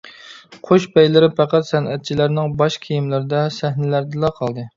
قۇش 0.69 0.87
پەيلىرى 0.95 1.29
پەقەت 1.39 1.67
سەنئەتچىلەرنىڭ 1.67 2.57
باش 2.63 2.79
كىيىملىرىدە، 2.87 3.45
سەھنىلەردىلا 3.59 4.35
قالدى. 4.41 4.69